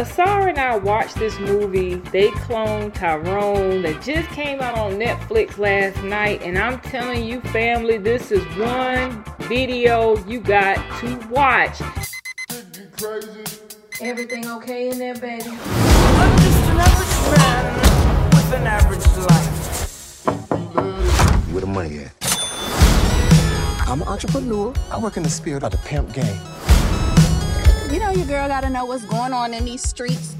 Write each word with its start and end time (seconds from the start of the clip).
Asara 0.00 0.48
and 0.48 0.58
I 0.58 0.78
watched 0.78 1.16
this 1.16 1.38
movie, 1.40 1.96
They 1.96 2.30
Clone 2.30 2.90
Tyrone, 2.90 3.82
that 3.82 4.00
just 4.00 4.26
came 4.30 4.58
out 4.60 4.78
on 4.78 4.92
Netflix 4.92 5.58
last 5.58 6.02
night. 6.02 6.40
And 6.40 6.56
I'm 6.56 6.80
telling 6.80 7.22
you, 7.22 7.42
family, 7.52 7.98
this 7.98 8.32
is 8.32 8.42
one 8.56 9.22
video 9.40 10.16
you 10.26 10.40
got 10.40 10.76
to 11.00 11.16
watch. 11.28 11.82
Everything 14.00 14.48
okay 14.48 14.88
in 14.88 14.98
there, 14.98 15.16
baby? 15.16 15.50
I'm 15.50 16.38
just 16.38 16.64
an 16.70 16.78
average 16.80 17.36
man 17.36 18.30
with 18.30 18.52
an 18.54 18.66
average 18.66 19.06
life. 19.28 19.52
Where 21.52 21.60
the 21.60 21.66
money 21.66 21.98
at? 21.98 22.12
I'm 23.86 24.00
an 24.00 24.08
entrepreneur. 24.08 24.72
I 24.90 24.98
work 24.98 25.18
in 25.18 25.24
the 25.24 25.28
spirit 25.28 25.62
of 25.62 25.72
the 25.72 25.78
pimp 25.78 26.14
game. 26.14 26.40
You 27.92 27.98
know 27.98 28.10
your 28.10 28.26
girl 28.26 28.46
gotta 28.46 28.70
know 28.70 28.84
what's 28.84 29.04
going 29.04 29.32
on 29.32 29.52
in 29.52 29.64
these 29.64 29.82
streets. 29.82 30.36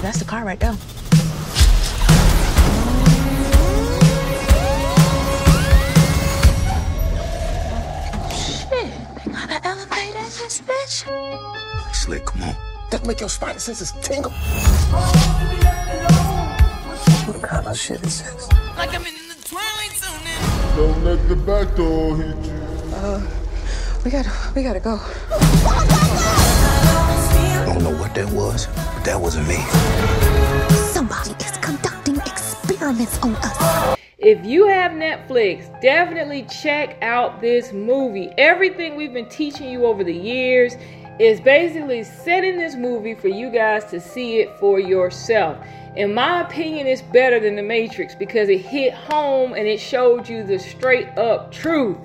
That's 0.00 0.20
the 0.20 0.24
car 0.24 0.44
right 0.44 0.60
there. 0.60 0.74
Shit, 8.30 8.92
they 9.24 9.32
got 9.32 9.50
an 9.50 9.60
elevator 9.64 10.18
in 10.18 10.24
this 10.24 10.60
bitch. 10.60 11.04
Slick, 11.92 12.26
come 12.26 12.44
on. 12.44 12.54
That 12.92 13.04
make 13.04 13.18
your 13.18 13.28
spider 13.28 13.58
senses 13.58 13.92
tingle. 14.02 14.30
What 17.26 17.42
kind 17.42 17.66
of 17.66 17.76
shit 17.76 18.00
is 18.04 18.22
this? 18.22 18.48
Like 18.76 18.94
I'm 18.94 19.04
in 19.04 19.23
Don't 20.76 21.04
let 21.04 21.28
the 21.28 21.36
back 21.36 21.76
door 21.76 22.16
hit 22.16 22.36
you. 22.44 22.52
Uh, 22.94 23.24
we 24.04 24.10
gotta, 24.10 24.30
we 24.56 24.64
gotta 24.64 24.80
go. 24.80 24.98
I 27.60 27.64
don't 27.64 27.84
know 27.84 27.96
what 27.96 28.12
that 28.16 28.28
was, 28.32 28.66
but 28.66 29.04
that 29.04 29.20
wasn't 29.20 29.46
me. 29.46 29.62
Somebody 30.92 31.30
is 31.44 31.56
conducting 31.58 32.16
experiments 32.16 33.20
on 33.22 33.36
us. 33.36 33.96
If 34.18 34.44
you 34.44 34.66
have 34.66 34.90
Netflix, 34.90 35.80
definitely 35.80 36.42
check 36.44 36.98
out 37.02 37.40
this 37.40 37.72
movie. 37.72 38.30
Everything 38.36 38.96
we've 38.96 39.12
been 39.12 39.28
teaching 39.28 39.70
you 39.70 39.86
over 39.86 40.02
the 40.02 40.12
years 40.12 40.74
is 41.20 41.40
basically 41.40 42.02
setting 42.02 42.58
this 42.58 42.74
movie 42.74 43.14
for 43.14 43.28
you 43.28 43.48
guys 43.48 43.84
to 43.92 44.00
see 44.00 44.40
it 44.40 44.58
for 44.58 44.80
yourself. 44.80 45.56
In 45.96 46.12
my 46.12 46.40
opinion, 46.40 46.88
it's 46.88 47.02
better 47.02 47.38
than 47.38 47.54
The 47.54 47.62
Matrix 47.62 48.16
because 48.16 48.48
it 48.48 48.62
hit 48.62 48.92
home 48.92 49.54
and 49.54 49.64
it 49.64 49.78
showed 49.78 50.28
you 50.28 50.42
the 50.42 50.58
straight 50.58 51.06
up 51.16 51.52
truth. 51.52 51.98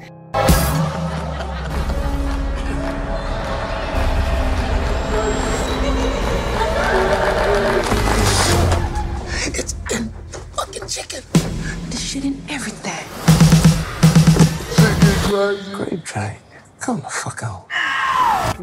It's 9.58 9.74
in 9.92 10.14
the 10.32 10.40
fucking 10.54 10.88
chicken. 10.88 11.24
This 11.90 12.00
shit 12.00 12.26
in 12.26 12.40
everything. 12.48 13.08
Grape 15.74 16.04
train. 16.04 16.38
Come 16.80 17.02
the 17.02 17.10
fuck 17.10 17.42
on. 17.42 17.64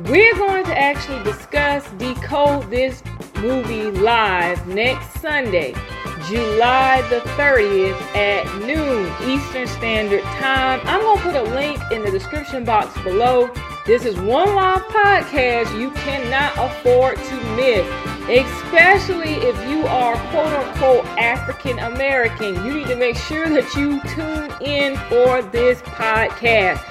We're 0.05 0.35
going 0.37 0.65
to 0.67 0.79
actually 0.79 1.25
discuss 1.25 1.89
Decode 1.99 2.71
this 2.71 3.03
movie 3.41 3.91
live 3.91 4.67
next 4.67 5.21
Sunday, 5.21 5.73
July 6.27 7.03
the 7.11 7.21
30th 7.37 8.01
at 8.17 8.47
noon 8.67 9.13
Eastern 9.29 9.67
Standard 9.67 10.23
Time. 10.23 10.81
I'm 10.85 11.01
going 11.01 11.19
to 11.19 11.23
put 11.23 11.35
a 11.37 11.43
link 11.55 11.81
in 11.93 12.03
the 12.03 12.11
description 12.11 12.65
box 12.65 13.01
below. 13.03 13.51
This 13.85 14.05
is 14.05 14.17
one 14.17 14.55
live 14.55 14.83
podcast 14.87 15.79
you 15.79 15.91
cannot 15.93 16.53
afford 16.59 17.17
to 17.17 17.35
miss, 17.55 17.87
especially 18.29 19.35
if 19.35 19.57
you 19.69 19.87
are 19.87 20.17
quote 20.31 20.53
unquote 20.53 21.05
African 21.19 21.79
American. 21.79 22.65
You 22.65 22.75
need 22.75 22.89
to 22.89 22.97
make 22.97 23.17
sure 23.17 23.49
that 23.49 23.75
you 23.77 24.01
tune 24.15 24.51
in 24.61 24.97
for 25.09 25.43
this 25.51 25.81
podcast. 25.83 26.83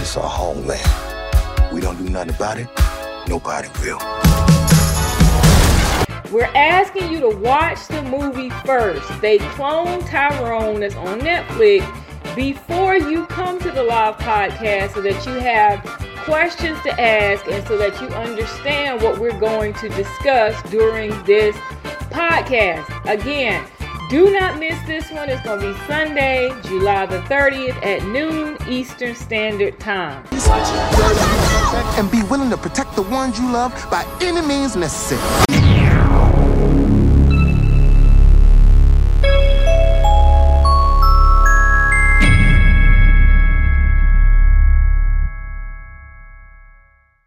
It's 0.00 0.16
our 0.16 0.28
homeland. 0.28 1.72
We 1.72 1.80
don't 1.80 1.96
do 1.96 2.10
nothing 2.10 2.34
about 2.34 2.58
it. 2.58 2.83
Nobody 3.28 3.68
will. 3.80 3.98
We're 6.30 6.50
asking 6.54 7.12
you 7.12 7.20
to 7.20 7.36
watch 7.36 7.86
the 7.86 8.02
movie 8.02 8.50
first. 8.66 9.08
They 9.20 9.38
clone 9.38 10.04
Tyrone 10.04 10.80
that's 10.80 10.96
on 10.96 11.20
Netflix 11.20 11.84
before 12.34 12.96
you 12.96 13.24
come 13.26 13.58
to 13.60 13.70
the 13.70 13.82
live 13.82 14.16
podcast 14.16 14.94
so 14.94 15.00
that 15.02 15.24
you 15.26 15.32
have 15.34 15.80
questions 16.24 16.80
to 16.82 17.00
ask 17.00 17.46
and 17.46 17.66
so 17.66 17.78
that 17.78 18.00
you 18.00 18.08
understand 18.08 19.00
what 19.00 19.18
we're 19.18 19.38
going 19.38 19.72
to 19.74 19.88
discuss 19.90 20.60
during 20.70 21.10
this 21.24 21.54
podcast. 22.10 22.84
Again, 23.10 23.64
do 24.08 24.32
not 24.32 24.58
miss 24.58 24.80
this 24.86 25.10
one. 25.10 25.28
It's 25.28 25.42
going 25.42 25.60
to 25.60 25.72
be 25.72 25.86
Sunday, 25.86 26.50
July 26.62 27.06
the 27.06 27.20
30th 27.20 27.84
at 27.84 28.06
noon 28.08 28.56
Eastern 28.68 29.14
Standard 29.14 29.78
Time. 29.80 30.24
And 31.98 32.10
be 32.10 32.22
willing 32.24 32.50
to 32.50 32.56
protect 32.56 32.96
the 32.96 33.02
ones 33.02 33.38
you 33.38 33.50
love 33.50 33.72
by 33.90 34.04
any 34.20 34.40
means 34.42 34.76
necessary. 34.76 35.63